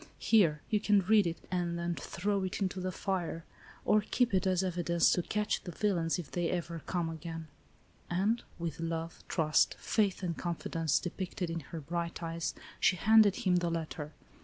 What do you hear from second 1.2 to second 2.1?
it, and then